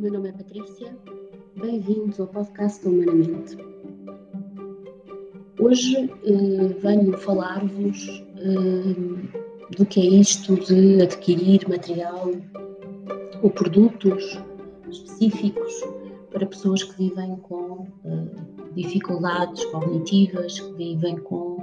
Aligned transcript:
meu 0.00 0.10
nome 0.14 0.30
é 0.30 0.32
Patrícia, 0.32 0.96
bem-vindos 1.56 2.18
ao 2.18 2.26
podcast 2.26 2.88
Humanamente. 2.88 3.58
Hoje 5.58 6.06
uh, 6.06 6.80
venho 6.80 7.18
falar-vos 7.18 8.24
uh, 8.36 9.76
do 9.76 9.84
que 9.84 10.00
é 10.00 10.04
isto 10.06 10.54
de 10.54 11.02
adquirir 11.02 11.68
material 11.68 12.30
ou 13.42 13.50
produtos 13.50 14.40
específicos 14.90 15.70
para 16.30 16.46
pessoas 16.46 16.82
que 16.82 16.96
vivem 16.96 17.36
com 17.36 17.86
uh, 18.04 18.72
dificuldades 18.74 19.62
cognitivas, 19.66 20.60
que 20.60 20.72
vivem 20.76 21.18
com 21.18 21.62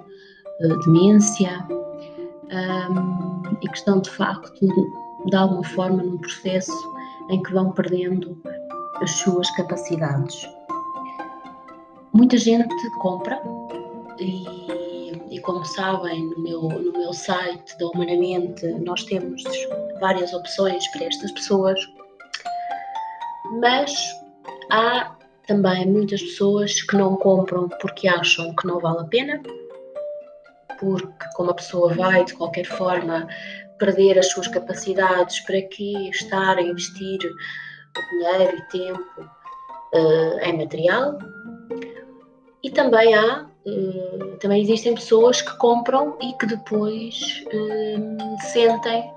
demência 0.86 1.68
um, 1.72 3.42
e 3.64 3.68
que 3.68 3.78
estão 3.78 4.00
de 4.00 4.12
facto 4.12 4.68
de 5.26 5.36
alguma 5.36 5.64
forma 5.64 6.04
num 6.04 6.20
processo 6.20 6.97
em 7.30 7.42
que 7.42 7.54
vão 7.54 7.72
perdendo 7.72 8.42
as 9.02 9.12
suas 9.12 9.50
capacidades. 9.52 10.48
Muita 12.14 12.38
gente 12.38 12.90
compra 13.00 13.42
e, 14.20 15.36
e, 15.36 15.40
como 15.42 15.64
sabem, 15.64 16.24
no 16.24 16.42
meu, 16.42 16.62
no 16.62 16.92
meu 16.92 17.14
site 17.14 17.78
da 17.78 17.88
Humanamente 17.88 18.66
nós 18.86 19.04
temos 19.04 19.44
várias 20.00 20.34
opções 20.34 20.88
para 20.90 21.06
estas 21.06 21.32
pessoas, 21.32 21.80
mas 23.60 23.94
há 24.72 25.16
também 25.48 25.86
muitas 25.86 26.22
pessoas 26.22 26.82
que 26.82 26.98
não 26.98 27.16
compram 27.16 27.70
porque 27.82 28.08
acham 28.08 28.54
que 28.56 28.68
não 28.68 28.80
vale 28.80 29.02
a 29.02 29.06
pena, 29.06 29.42
porque 30.80 31.26
como 31.36 31.52
a 31.52 31.56
pessoa 31.56 31.94
vai 31.94 32.26
de 32.26 32.34
qualquer 32.34 32.66
forma 32.66 33.28
perder 33.78 34.20
as 34.20 34.30
suas 34.32 34.48
capacidades, 34.48 35.40
para 35.42 35.62
que 35.62 36.10
estar 36.10 36.58
a 36.58 36.62
investir 36.62 37.20
dinheiro 38.12 38.58
e 38.58 38.62
tempo 38.70 39.22
uh, 39.94 40.40
em 40.44 40.58
material. 40.58 41.18
E 42.64 42.70
também 42.70 43.14
há, 43.14 43.46
uh, 43.66 44.38
também 44.40 44.62
existem 44.62 44.96
pessoas 44.96 45.42
que 45.42 45.56
compram 45.58 46.18
e 46.22 46.34
que 46.34 46.46
depois 46.46 47.44
uh, 47.48 48.52
sentem 48.52 49.12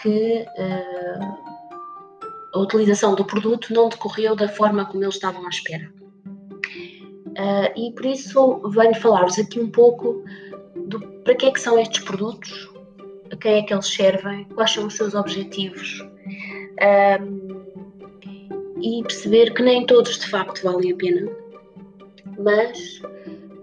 que 0.00 0.46
a 2.54 2.58
utilização 2.60 3.16
do 3.16 3.24
produto 3.24 3.74
não 3.74 3.88
decorreu 3.88 4.36
da 4.36 4.48
forma 4.48 4.86
como 4.86 5.02
eles 5.02 5.16
estavam 5.16 5.44
à 5.44 5.48
espera. 5.48 5.92
e 7.76 7.90
por 7.92 8.06
isso 8.06 8.60
venho 8.70 8.94
falar-vos 8.94 9.40
aqui 9.40 9.58
um 9.58 9.72
pouco 9.72 10.22
do 10.86 11.00
para 11.24 11.34
que 11.34 11.46
é 11.46 11.50
que 11.50 11.60
são 11.60 11.76
estes 11.80 12.04
produtos, 12.04 12.70
a 13.30 13.36
quem 13.36 13.58
é 13.58 13.62
que 13.62 13.72
eles 13.72 13.86
servem, 13.86 14.44
quais 14.54 14.70
são 14.72 14.86
os 14.86 14.94
seus 14.94 15.14
objetivos 15.14 16.00
um, 17.20 17.58
e 18.80 19.02
perceber 19.02 19.52
que 19.54 19.62
nem 19.62 19.84
todos 19.86 20.18
de 20.18 20.28
facto 20.28 20.62
valem 20.62 20.92
a 20.92 20.96
pena, 20.96 21.30
mas 22.38 23.02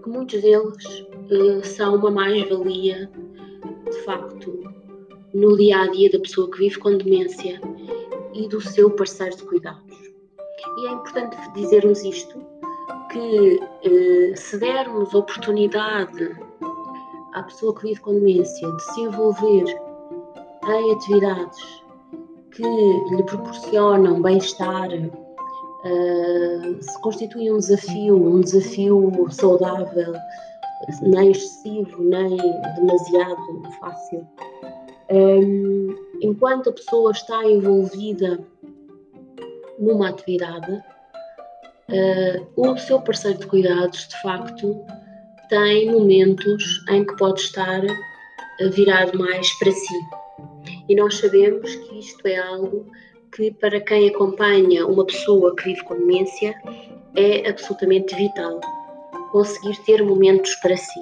que 0.02 0.08
muitos 0.08 0.40
deles 0.42 0.84
uh, 1.30 1.64
são 1.64 1.96
uma 1.96 2.10
mais-valia 2.10 3.10
de 3.90 4.04
facto 4.04 4.62
no 5.32 5.56
dia 5.56 5.82
a 5.82 5.86
dia 5.88 6.10
da 6.10 6.18
pessoa 6.18 6.50
que 6.50 6.58
vive 6.58 6.78
com 6.78 6.96
demência 6.96 7.60
e 8.34 8.48
do 8.48 8.60
seu 8.60 8.90
parceiro 8.90 9.36
de 9.36 9.42
cuidados. 9.44 9.96
E 10.78 10.86
é 10.86 10.92
importante 10.92 11.36
dizermos 11.54 12.04
isto, 12.04 12.44
que 13.10 13.60
uh, 13.88 14.36
se 14.36 14.58
dermos 14.58 15.14
oportunidade 15.14 16.36
à 17.36 17.42
pessoa 17.42 17.74
que 17.74 17.82
vive 17.82 18.00
com 18.00 18.14
demência 18.14 18.66
de 18.72 18.82
se 18.82 19.00
envolver 19.02 19.64
em 20.68 20.92
atividades 20.92 21.58
que 22.50 22.62
lhe 22.62 23.22
proporcionam 23.24 24.22
bem-estar, 24.22 24.88
uh, 24.88 26.82
se 26.82 27.00
constitui 27.02 27.52
um 27.52 27.58
desafio, 27.58 28.16
um 28.16 28.40
desafio 28.40 29.12
saudável, 29.30 30.14
nem 31.02 31.30
excessivo, 31.30 32.02
nem 32.02 32.38
demasiado 32.76 33.62
fácil. 33.80 34.26
Um, 35.10 35.94
enquanto 36.22 36.70
a 36.70 36.72
pessoa 36.72 37.10
está 37.10 37.44
envolvida 37.44 38.40
numa 39.78 40.08
atividade, 40.08 40.72
uh, 40.72 42.46
o 42.56 42.78
seu 42.78 42.98
parceiro 43.02 43.40
de 43.40 43.46
cuidados, 43.46 44.08
de 44.08 44.22
facto, 44.22 44.82
tem 45.48 45.90
momentos 45.90 46.84
em 46.88 47.04
que 47.04 47.16
pode 47.16 47.40
estar 47.40 47.82
virado 48.72 49.18
mais 49.18 49.52
para 49.58 49.70
si. 49.70 50.00
E 50.88 50.94
nós 50.94 51.16
sabemos 51.16 51.74
que 51.74 51.98
isto 51.98 52.26
é 52.26 52.38
algo 52.38 52.86
que, 53.32 53.50
para 53.52 53.80
quem 53.80 54.08
acompanha 54.08 54.86
uma 54.86 55.04
pessoa 55.04 55.54
que 55.54 55.64
vive 55.64 55.84
com 55.84 55.96
demência, 55.96 56.54
é 57.14 57.48
absolutamente 57.48 58.14
vital 58.14 58.60
conseguir 59.30 59.76
ter 59.84 60.02
momentos 60.02 60.54
para 60.56 60.76
si. 60.76 61.00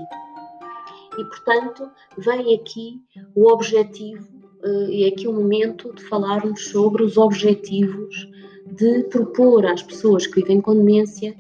E, 1.19 1.25
portanto, 1.25 1.89
vem 2.19 2.55
aqui 2.55 3.01
o 3.35 3.51
objetivo, 3.53 4.27
eh, 4.65 4.87
e 4.91 5.05
é 5.05 5.09
aqui 5.09 5.29
o 5.29 5.33
momento 5.33 5.95
de 5.95 6.03
falarmos 6.05 6.69
sobre 6.69 7.05
os 7.05 7.17
objetivos 7.17 8.29
de 8.73 9.05
propor 9.05 9.67
às 9.67 9.83
pessoas 9.83 10.27
que 10.27 10.41
vivem 10.41 10.61
com 10.61 10.75
demência 10.75 11.37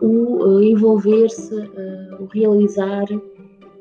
o 0.00 0.60
envolver-se, 0.60 1.54
o 2.20 2.26
realizar 2.32 3.06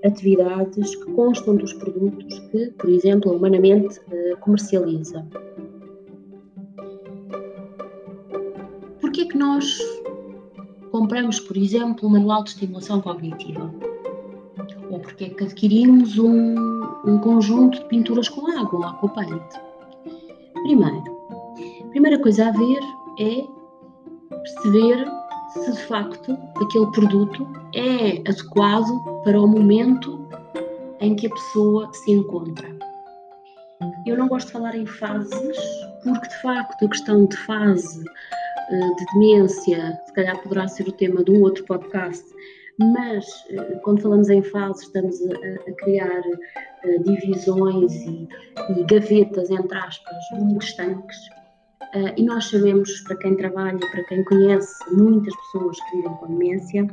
atividades 0.03 0.95
que 0.95 1.11
constam 1.13 1.55
dos 1.55 1.73
produtos 1.73 2.39
que, 2.51 2.67
por 2.77 2.89
exemplo, 2.89 3.31
a 3.31 3.35
Humanamente 3.35 3.99
comercializa. 4.41 5.25
Por 9.01 9.11
que 9.11 9.21
é 9.21 9.25
que 9.25 9.37
nós 9.37 9.79
compramos, 10.91 11.39
por 11.39 11.57
exemplo, 11.57 12.07
um 12.07 12.11
manual 12.11 12.43
de 12.43 12.51
estimulação 12.51 13.01
cognitiva? 13.01 13.73
Ou 14.89 14.99
porque 14.99 15.25
é 15.25 15.29
que 15.29 15.43
adquirimos 15.43 16.17
um, 16.17 16.55
um 17.05 17.17
conjunto 17.19 17.79
de 17.79 17.85
pinturas 17.85 18.29
com 18.29 18.47
água, 18.57 18.79
um 18.79 18.83
aquapaint? 18.83 19.41
Primeiro, 20.63 21.03
a 21.83 21.87
primeira 21.89 22.19
coisa 22.19 22.47
a 22.47 22.51
ver 22.51 22.79
é 23.19 23.45
perceber 24.29 25.05
se 25.63 25.71
de 25.71 25.81
facto 25.83 26.37
aquele 26.61 26.91
produto 26.91 27.47
é 27.73 28.19
adequado 28.29 29.21
para 29.23 29.39
o 29.39 29.47
momento 29.47 30.27
em 30.99 31.15
que 31.15 31.27
a 31.27 31.29
pessoa 31.29 31.89
se 31.93 32.11
encontra. 32.11 32.67
Eu 34.05 34.17
não 34.17 34.27
gosto 34.27 34.47
de 34.47 34.53
falar 34.53 34.75
em 34.75 34.85
fases, 34.85 35.57
porque 36.03 36.27
de 36.27 36.41
facto 36.41 36.85
a 36.85 36.89
questão 36.89 37.25
de 37.25 37.37
fase 37.37 38.03
eh, 38.69 38.95
de 38.95 39.05
demência, 39.13 39.99
se 40.05 40.13
calhar 40.13 40.41
poderá 40.41 40.67
ser 40.67 40.87
o 40.87 40.91
tema 40.91 41.23
de 41.23 41.31
um 41.31 41.41
outro 41.41 41.63
podcast, 41.65 42.23
mas 42.79 43.25
eh, 43.49 43.79
quando 43.83 44.01
falamos 44.01 44.29
em 44.29 44.41
fases 44.41 44.83
estamos 44.83 45.21
a, 45.21 45.69
a 45.69 45.73
criar 45.73 46.21
eh, 46.83 46.97
divisões 46.99 47.93
e, 47.93 48.27
e, 48.77 48.83
gavetas, 48.85 49.49
entre 49.49 49.77
aspas, 49.77 50.15
muito 50.33 50.65
estanques 50.65 51.17
Uh, 51.93 52.13
e 52.17 52.23
nós 52.23 52.45
sabemos, 52.49 52.99
para 53.01 53.15
quem 53.17 53.35
trabalha, 53.35 53.79
para 53.91 54.03
quem 54.05 54.23
conhece 54.23 54.73
muitas 54.91 55.35
pessoas 55.35 55.77
que 55.79 55.97
vivem 55.97 56.13
com 56.13 56.27
demência, 56.27 56.87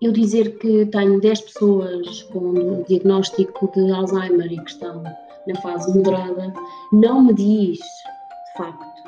eu 0.00 0.12
dizer 0.12 0.58
que 0.58 0.86
tenho 0.86 1.20
10 1.20 1.40
pessoas 1.40 2.22
com 2.24 2.82
diagnóstico 2.86 3.70
de 3.74 3.90
Alzheimer 3.90 4.52
e 4.52 4.58
que 4.58 4.70
estão 4.70 5.02
na 5.02 5.60
fase 5.60 5.96
moderada, 5.96 6.52
não 6.92 7.22
me 7.22 7.34
diz, 7.34 7.78
de 7.78 8.58
facto, 8.58 9.04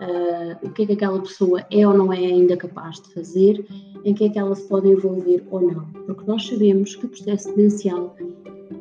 uh, 0.00 0.66
o 0.66 0.70
que 0.70 0.82
é 0.82 0.86
que 0.86 0.92
aquela 0.92 1.20
pessoa 1.20 1.64
é 1.70 1.86
ou 1.86 1.94
não 1.94 2.12
é 2.12 2.18
ainda 2.18 2.56
capaz 2.56 3.00
de 3.00 3.12
fazer, 3.14 3.66
em 4.04 4.14
que 4.14 4.24
é 4.24 4.28
que 4.28 4.38
ela 4.38 4.54
se 4.54 4.68
pode 4.68 4.88
envolver 4.88 5.44
ou 5.50 5.60
não. 5.60 5.84
Porque 6.06 6.24
nós 6.26 6.46
sabemos 6.46 6.94
que 6.94 7.06
o 7.06 7.08
processo 7.08 7.54
demencial 7.54 8.14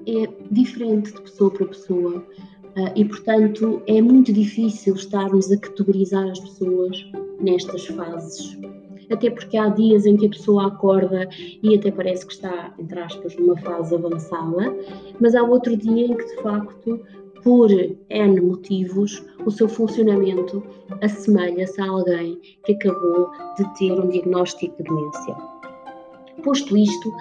é 0.08 0.28
diferente 0.52 1.14
de 1.14 1.22
pessoa 1.22 1.52
para 1.52 1.68
pessoa, 1.68 2.24
e, 2.96 3.06
portanto, 3.06 3.82
é 3.88 4.02
muito 4.02 4.34
difícil 4.34 4.96
estarmos 4.96 5.52
a 5.52 5.58
categorizar 5.58 6.30
as 6.30 6.40
pessoas 6.40 7.06
nestas 7.40 7.86
fases. 7.88 8.58
Até 9.12 9.30
porque 9.30 9.58
há 9.58 9.70
dias 9.70 10.06
em 10.06 10.18
que 10.18 10.26
a 10.26 10.30
pessoa 10.30 10.68
acorda 10.68 11.30
e 11.62 11.76
até 11.76 11.92
parece 11.92 12.26
que 12.26 12.34
está, 12.34 12.74
entre 12.80 13.00
aspas, 13.00 13.36
numa 13.36 13.58
fase 13.58 13.94
avançada, 13.94 14.76
mas 15.20 15.36
há 15.36 15.44
outro 15.44 15.76
dia 15.76 16.08
em 16.08 16.16
que, 16.16 16.26
de 16.26 16.42
facto, 16.42 17.00
por 17.44 17.70
N 18.10 18.42
motivos, 18.42 19.24
o 19.46 19.52
seu 19.52 19.68
funcionamento 19.68 20.64
assemelha-se 21.02 21.80
a 21.82 21.90
alguém 21.90 22.40
que 22.66 22.74
acabou 22.74 23.30
de 23.58 23.78
ter 23.78 23.92
um 23.92 24.10
diagnóstico 24.10 24.76
de 24.78 24.84
demência. 24.84 25.36
Posto 26.42 26.76
isto, 26.76 27.14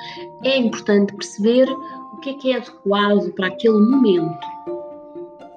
é 0.45 0.57
importante 0.57 1.13
perceber 1.15 1.69
o 1.69 2.21
que 2.21 2.31
é 2.31 2.35
que 2.35 2.53
é 2.53 2.57
adequado 2.57 3.33
para 3.35 3.49
aquele 3.49 3.81
momento 3.81 4.47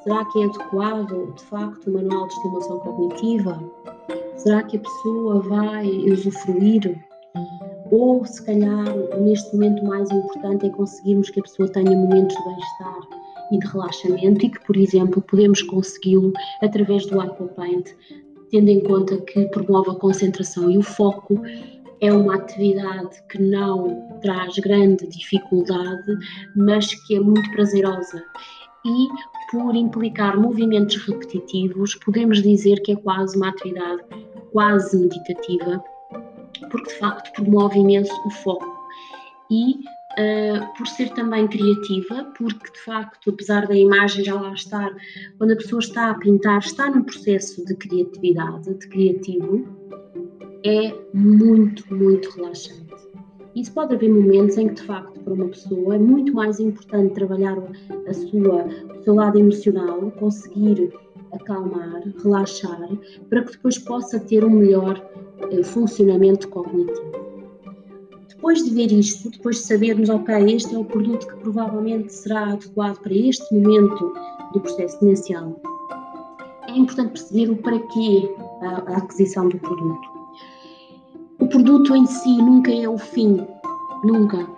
Será 0.05 0.23
que 0.25 0.39
é 0.39 0.45
adequado, 0.45 1.33
de 1.33 1.43
facto, 1.45 1.89
o 1.89 1.93
manual 1.93 2.27
de 2.27 2.33
estimulação 2.35 2.79
cognitiva? 2.79 3.59
Será 4.37 4.61
que 4.61 4.77
a 4.77 4.79
pessoa 4.79 5.39
vai 5.39 5.87
usufruir? 5.87 7.03
Ou, 7.89 8.23
se 8.23 8.45
calhar, 8.45 8.85
neste 9.19 9.51
momento 9.55 9.83
mais 9.83 10.11
importante 10.11 10.67
é 10.67 10.69
conseguirmos 10.69 11.31
que 11.31 11.39
a 11.39 11.43
pessoa 11.43 11.67
tenha 11.69 11.97
momentos 11.97 12.37
de 12.37 12.43
bem-estar 12.43 12.99
e 13.51 13.57
de 13.57 13.65
relaxamento 13.65 14.45
e 14.45 14.49
que, 14.49 14.63
por 14.63 14.77
exemplo, 14.77 15.23
podemos 15.23 15.63
consegui-lo 15.63 16.31
através 16.61 17.07
do 17.07 17.19
Aquapaint, 17.19 17.89
tendo 18.51 18.69
em 18.69 18.81
conta 18.81 19.17
que 19.17 19.45
promove 19.47 19.89
a 19.89 19.95
concentração 19.95 20.69
e 20.69 20.77
o 20.77 20.83
foco, 20.83 21.41
é 21.99 22.13
uma 22.13 22.35
atividade 22.35 23.23
que 23.31 23.41
não 23.41 24.07
traz 24.21 24.59
grande 24.59 25.07
dificuldade, 25.07 26.15
mas 26.55 26.93
que 27.07 27.15
é 27.15 27.19
muito 27.19 27.49
prazerosa. 27.53 28.23
E 28.85 29.07
por 29.49 29.75
implicar 29.75 30.39
movimentos 30.39 30.95
repetitivos, 31.07 31.95
podemos 31.95 32.41
dizer 32.41 32.81
que 32.81 32.91
é 32.91 32.95
quase 32.95 33.35
uma 33.35 33.49
atividade 33.49 34.03
quase 34.51 34.97
meditativa, 34.97 35.83
porque 36.69 36.91
de 36.91 36.99
facto 36.99 37.31
promove 37.33 37.79
imenso 37.79 38.13
o 38.25 38.29
foco. 38.29 38.65
E 39.51 39.83
Uh, 40.17 40.77
por 40.77 40.87
ser 40.87 41.09
também 41.09 41.45
criativa, 41.45 42.31
porque 42.37 42.71
de 42.71 42.79
facto, 42.85 43.31
apesar 43.31 43.67
da 43.67 43.75
imagem 43.75 44.23
já 44.23 44.39
lá 44.39 44.53
estar, 44.53 44.95
quando 45.37 45.51
a 45.51 45.55
pessoa 45.57 45.81
está 45.81 46.09
a 46.09 46.13
pintar, 46.13 46.59
está 46.59 46.89
num 46.89 47.03
processo 47.03 47.65
de 47.65 47.75
criatividade, 47.75 48.73
de 48.75 48.87
criativo, 48.87 49.67
é 50.65 50.95
muito, 51.13 51.93
muito 51.93 52.29
relaxante. 52.29 53.04
Isso 53.55 53.71
pode 53.71 53.95
haver 53.95 54.13
momentos 54.13 54.57
em 54.57 54.67
que, 54.67 54.75
de 54.75 54.83
facto, 54.83 55.17
para 55.21 55.33
uma 55.33 55.47
pessoa 55.47 55.95
é 55.95 55.97
muito 55.97 56.33
mais 56.33 56.59
importante 56.59 57.13
trabalhar 57.13 57.57
a 58.05 58.13
sua, 58.13 58.65
o 58.99 59.03
seu 59.03 59.15
lado 59.15 59.39
emocional, 59.39 60.11
conseguir 60.19 60.93
acalmar, 61.31 62.03
relaxar, 62.21 62.89
para 63.29 63.43
que 63.43 63.53
depois 63.53 63.77
possa 63.77 64.19
ter 64.19 64.43
um 64.43 64.49
melhor 64.49 65.01
eh, 65.51 65.63
funcionamento 65.63 66.49
cognitivo. 66.49 67.11
Depois 68.27 68.63
de 68.63 68.71
ver 68.71 68.91
isto, 68.91 69.29
depois 69.29 69.57
de 69.57 69.63
sabermos, 69.63 70.09
ok, 70.09 70.35
este 70.53 70.75
é 70.75 70.77
o 70.77 70.83
produto 70.83 71.25
que 71.25 71.35
provavelmente 71.37 72.13
será 72.13 72.51
adequado 72.51 72.99
para 72.99 73.13
este 73.13 73.53
momento 73.55 74.13
do 74.53 74.59
processo 74.59 74.99
demencial, 74.99 75.59
é 76.67 76.77
importante 76.77 77.11
perceber 77.11 77.51
o 77.51 77.55
para 77.55 77.79
quê 77.79 78.29
a 78.61 78.97
aquisição 78.97 79.47
do 79.47 79.57
produto. 79.59 80.24
O 81.45 81.47
produto 81.47 81.95
em 81.95 82.07
si 82.07 82.37
nunca 82.37 82.73
é 82.73 82.89
o 82.89 82.97
fim, 82.97 83.37
nunca. 84.03 84.49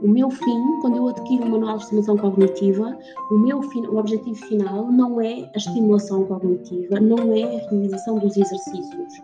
O 0.00 0.06
meu 0.06 0.30
fim, 0.30 0.80
quando 0.80 0.98
eu 0.98 1.08
adquiro 1.08 1.42
um 1.42 1.48
manual 1.48 1.78
de 1.78 1.82
estimulação 1.82 2.16
cognitiva, 2.16 2.96
o 3.28 3.38
meu 3.38 3.60
fim, 3.60 3.84
o 3.86 3.96
objetivo 3.96 4.36
final 4.46 4.92
não 4.92 5.20
é 5.20 5.50
a 5.52 5.56
estimulação 5.56 6.24
cognitiva, 6.26 7.00
não 7.00 7.34
é 7.34 7.42
a 7.42 7.68
realização 7.68 8.20
dos 8.20 8.36
exercícios. 8.36 9.14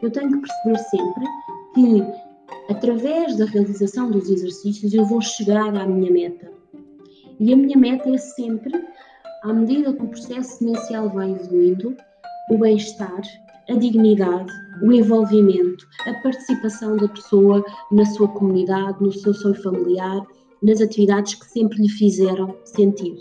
Eu 0.00 0.12
tenho 0.12 0.30
que 0.30 0.46
perceber 0.46 0.78
sempre 0.90 1.24
que, 1.74 2.72
através 2.72 3.36
da 3.36 3.46
realização 3.46 4.12
dos 4.12 4.30
exercícios, 4.30 4.94
eu 4.94 5.04
vou 5.06 5.20
chegar 5.20 5.74
à 5.74 5.84
minha 5.84 6.12
meta. 6.12 6.52
E 7.40 7.52
a 7.52 7.56
minha 7.56 7.76
meta 7.76 8.08
é 8.08 8.16
sempre, 8.16 8.80
à 9.42 9.52
medida 9.52 9.92
que 9.92 10.04
o 10.04 10.08
processo 10.08 10.64
demencial 10.64 11.08
vai 11.08 11.32
evoluindo, 11.32 11.96
o 12.48 12.58
bem-estar, 12.58 13.22
a 13.68 13.74
dignidade, 13.74 14.52
o 14.82 14.92
envolvimento, 14.92 15.86
a 16.06 16.14
participação 16.22 16.96
da 16.96 17.08
pessoa 17.08 17.64
na 17.90 18.04
sua 18.04 18.28
comunidade, 18.28 19.02
no 19.02 19.12
seu 19.12 19.32
sonho 19.32 19.60
familiar, 19.62 20.26
nas 20.62 20.80
atividades 20.80 21.34
que 21.34 21.46
sempre 21.46 21.78
lhe 21.78 21.88
fizeram 21.88 22.56
sentido. 22.64 23.20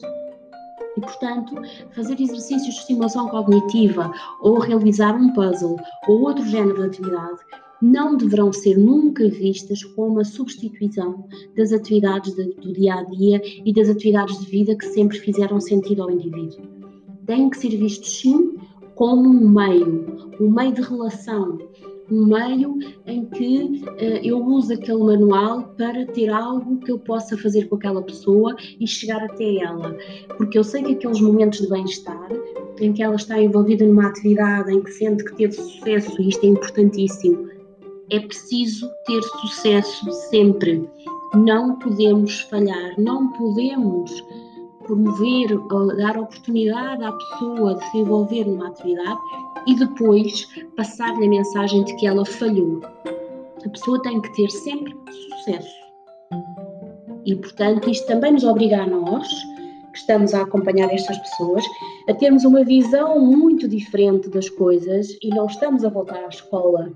E, 0.98 1.01
portanto, 1.01 1.56
fazer 1.95 2.19
exercícios 2.22 2.75
de 2.75 2.81
estimulação 2.81 3.28
cognitiva 3.30 4.12
ou 4.42 4.60
realizar 4.60 5.16
um 5.16 5.34
puzzle 5.34 5.78
ou 6.07 6.22
outro 6.22 6.45
género 6.45 6.75
de 6.75 6.88
atividade 6.88 7.40
não 7.81 8.16
deverão 8.16 8.54
ser 8.54 8.78
nunca 8.78 9.28
vistas 9.28 9.84
como 9.84 10.19
a 10.19 10.24
substituição 10.24 11.28
das 11.57 11.74
atividades 11.74 12.34
do 12.34 12.72
dia 12.72 12.95
a 12.95 13.04
dia 13.04 13.42
e 13.66 13.74
das 13.74 13.90
atividades 13.90 14.40
de 14.40 14.45
vida 14.45 14.75
que 14.75 14.86
sempre 14.86 15.19
fizeram 15.19 15.60
sentido 15.60 16.04
ao 16.04 16.12
indivíduo. 16.12 16.63
Têm 17.25 17.50
que 17.50 17.57
ser 17.57 17.69
vistos, 17.69 18.22
sim, 18.22 18.56
como 18.95 19.30
um 19.30 19.50
meio, 19.50 20.30
um 20.40 20.50
meio 20.50 20.74
de 20.74 20.81
relação, 20.81 21.57
um 22.12 22.25
meio 22.25 22.78
em 23.06 23.25
que 23.25 23.81
uh, 23.88 24.19
eu 24.24 24.44
uso 24.44 24.74
aquele 24.74 25.04
manual 25.04 25.74
para 25.78 26.06
ter 26.07 26.30
algo 26.30 26.78
que 26.80 26.92
eu 26.92 27.00
possa 27.00 27.38
fazer 27.38 27.68
com 27.68 27.75
aquela 27.75 28.01
pessoa 28.04 28.56
e 28.80 28.88
chegar 28.88 29.24
até 29.24 29.57
ela. 29.57 29.98
Porque 30.38 30.57
eu 30.57 30.63
sei 30.63 30.84
que 30.84 30.94
aqueles 30.94 31.22
momentos 31.22 31.60
de 31.60 31.69
bem-estar, 31.69 32.30
em 32.80 32.94
que 32.94 33.01
ela 33.01 33.16
está 33.16 33.42
envolvida 33.42 33.86
numa 33.86 34.07
atividade 34.07 34.72
em 34.72 34.81
que 34.81 34.92
sente 34.92 35.24
que 35.24 35.36
teve 35.36 35.54
sucesso, 35.54 36.22
e 36.22 36.30
isto 36.30 36.44
é 36.44 36.50
importantíssimo, 36.50 37.50
é 38.12 38.19
preciso 38.19 38.90
ter 39.06 39.22
sucesso 39.24 40.12
sempre. 40.30 40.88
Não 41.34 41.80
podemos 41.80 42.42
falhar, 42.42 42.94
não 43.00 43.31
podemos 43.31 44.12
promover, 44.83 45.47
dar 45.97 46.18
oportunidade 46.18 47.03
à 47.03 47.12
pessoa 47.12 47.75
de 47.75 47.91
se 47.91 47.97
envolver 47.97 48.45
numa 48.45 48.68
atividade 48.68 49.19
e 49.68 49.75
depois 49.75 50.47
passar-lhe 50.75 51.25
a 51.25 51.30
mensagem 51.30 51.83
de 51.83 51.95
que 51.95 52.07
ela 52.07 52.25
falhou. 52.25 52.81
A 53.65 53.69
pessoa 53.69 54.01
tem 54.01 54.21
que 54.21 54.33
ter 54.35 54.50
sempre 54.50 54.94
sucesso. 55.30 55.83
E, 57.25 57.35
portanto, 57.35 57.89
isto 57.89 58.06
também 58.07 58.33
nos 58.33 58.44
obriga 58.44 58.83
a 58.83 58.88
nós, 58.88 59.27
que 59.94 60.00
estamos 60.00 60.33
a 60.33 60.41
acompanhar 60.41 60.91
estas 60.91 61.18
pessoas, 61.19 61.63
a 62.09 62.13
termos 62.13 62.44
uma 62.44 62.63
visão 62.63 63.19
muito 63.19 63.68
diferente 63.68 64.30
das 64.30 64.50
coisas 64.50 65.07
e 65.21 65.30
não 65.30 65.45
estamos 65.45 65.85
a 65.85 65.89
voltar 65.89 66.24
à 66.24 66.27
escola. 66.27 66.91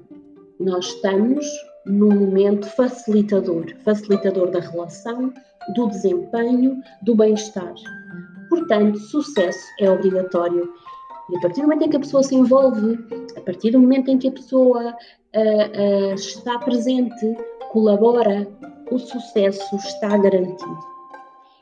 Nós 0.60 0.86
estamos 0.88 1.46
num 1.88 2.14
momento 2.14 2.68
facilitador 2.68 3.66
facilitador 3.84 4.52
da 4.52 4.60
relação, 4.60 5.34
do 5.74 5.88
desempenho, 5.88 6.82
do 7.02 7.16
bem-estar. 7.16 7.74
Portanto, 8.50 8.98
sucesso 9.00 9.60
é 9.80 9.90
obrigatório. 9.90 10.72
E 11.30 11.38
a 11.38 11.42
partir 11.42 11.62
do 11.62 11.68
momento 11.68 11.84
em 11.84 11.90
que 11.90 11.98
a 11.98 12.00
pessoa 12.00 12.24
se 12.24 12.36
envolve, 12.36 12.98
a 13.36 13.42
partir 13.42 13.72
do 13.72 13.80
momento 13.80 14.10
em 14.10 14.18
que 14.18 14.30
a 14.30 14.32
pessoa 14.32 14.92
uh, 14.92 16.12
uh, 16.12 16.14
está 16.14 16.58
presente, 16.60 17.38
colabora, 17.72 18.48
o 18.90 18.98
sucesso 18.98 19.76
está 19.76 20.18
garantido. 20.18 20.98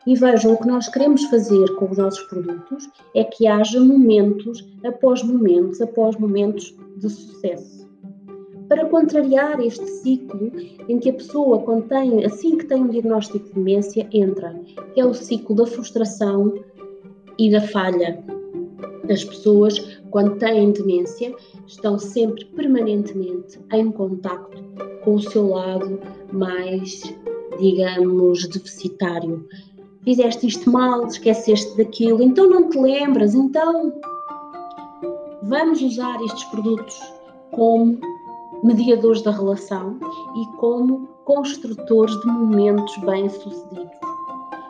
E 0.05 0.13
vejam, 0.15 0.53
o 0.53 0.57
que 0.57 0.67
nós 0.67 0.87
queremos 0.87 1.23
fazer 1.25 1.67
com 1.77 1.89
os 1.89 1.97
nossos 1.97 2.21
produtos 2.27 2.87
é 3.15 3.23
que 3.23 3.47
haja 3.47 3.79
momentos 3.79 4.63
após 4.85 5.23
momentos, 5.23 5.81
após 5.81 6.15
momentos 6.17 6.75
de 6.97 7.09
sucesso 7.09 7.84
para 8.67 8.85
contrariar 8.85 9.59
este 9.59 9.85
ciclo 9.85 10.51
em 10.87 10.99
que 10.99 11.09
a 11.09 11.13
pessoa, 11.13 11.59
quando 11.59 11.87
tem, 11.87 12.25
assim 12.25 12.57
que 12.57 12.65
tem 12.65 12.81
um 12.81 12.87
diagnóstico 12.87 13.39
de 13.39 13.53
demência, 13.53 14.07
entra, 14.11 14.59
que 14.93 15.01
é 15.01 15.05
o 15.05 15.13
ciclo 15.13 15.55
da 15.55 15.65
frustração 15.65 16.53
e 17.37 17.51
da 17.51 17.61
falha. 17.61 18.23
As 19.09 19.23
pessoas, 19.23 19.99
quando 20.09 20.37
têm 20.37 20.71
demência, 20.71 21.33
estão 21.67 21.99
sempre 21.99 22.45
permanentemente 22.45 23.59
em 23.71 23.91
contacto 23.91 24.63
com 25.03 25.15
o 25.15 25.21
seu 25.21 25.49
lado 25.49 25.99
mais, 26.31 27.01
digamos, 27.59 28.47
deficitário. 28.47 29.47
Fizeste 30.03 30.47
isto 30.47 30.71
mal, 30.71 31.05
esqueceste 31.05 31.77
daquilo, 31.77 32.21
então 32.21 32.49
não 32.49 32.69
te 32.69 32.79
lembras, 32.79 33.33
então 33.35 33.93
vamos 35.43 35.81
usar 35.81 36.21
estes 36.23 36.43
produtos 36.45 36.99
como 37.51 37.99
mediadores 38.63 39.21
da 39.21 39.31
relação 39.31 39.99
e 40.35 40.57
como 40.57 41.07
construtores 41.25 42.15
de 42.21 42.27
momentos 42.27 42.97
bem-sucedidos. 42.97 43.97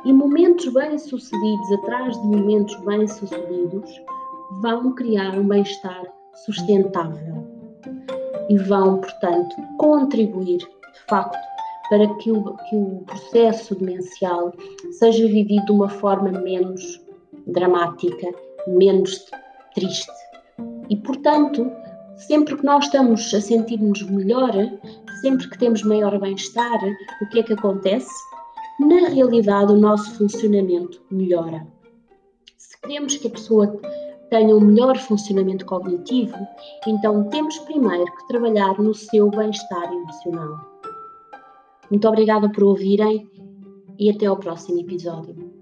E 0.06 0.14
momentos 0.14 0.68
bem-sucedidos 0.72 1.72
atrás 1.74 2.20
de 2.22 2.28
momentos 2.28 2.76
bem-sucedidos 2.82 3.90
vão 4.62 4.94
criar 4.94 5.38
um 5.38 5.48
bem-estar 5.48 6.04
sustentável 6.46 7.44
e 8.50 8.58
vão, 8.58 9.00
portanto, 9.00 9.56
contribuir, 9.80 10.60
de 10.60 11.00
facto, 11.08 11.38
para 11.90 12.08
que 12.16 12.32
o, 12.32 12.56
que 12.70 12.76
o 12.76 13.04
processo 13.06 13.76
demencial 13.76 14.54
seja 15.00 15.28
vivido 15.28 15.66
de 15.66 15.72
uma 15.72 15.90
forma 15.90 16.32
menos 16.32 17.02
dramática, 17.48 18.28
menos 18.68 19.26
triste. 19.74 20.12
E, 20.90 20.96
portanto, 20.98 21.72
Sempre 22.18 22.56
que 22.56 22.66
nós 22.66 22.86
estamos 22.86 23.34
a 23.34 23.42
sentir-nos 23.42 24.02
melhor, 24.04 24.54
sempre 25.22 25.50
que 25.50 25.58
temos 25.58 25.84
maior 25.84 26.18
bem-estar, 26.20 26.80
o 27.22 27.30
que 27.30 27.40
é 27.40 27.44
que 27.44 27.54
acontece? 27.54 28.14
Na 28.80 29.10
realidade, 29.10 29.74
o 29.74 29.78
nosso 29.78 30.16
funcionamento 30.18 31.02
melhora. 31.12 31.66
Se 32.58 32.80
queremos 32.82 33.18
que 33.18 33.28
a 33.28 33.32
pessoa 33.32 33.80
tenha 34.30 34.56
um 34.56 34.62
melhor 34.62 34.98
funcionamento 34.98 35.66
cognitivo, 35.66 36.36
então 36.88 37.30
temos 37.30 37.58
primeiro 37.60 38.06
que 38.06 38.28
trabalhar 38.28 38.80
no 38.80 38.94
seu 38.94 39.30
bem-estar 39.30 39.92
emocional. 39.92 40.60
Muito 41.90 42.08
obrigada 42.08 42.50
por 42.50 42.64
ouvirem 42.64 43.30
e 44.00 44.10
até 44.10 44.26
ao 44.26 44.38
próximo 44.38 44.80
episódio. 44.80 45.55